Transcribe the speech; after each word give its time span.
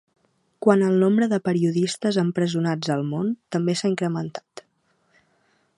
Quant 0.65 0.83
al 0.85 0.95
nombre 1.03 1.27
de 1.33 1.39
periodistes 1.49 2.17
empresonats 2.23 2.93
al 2.95 3.07
món, 3.11 3.31
també 3.57 3.77
s’ha 3.81 3.91
incrementat. 3.93 4.65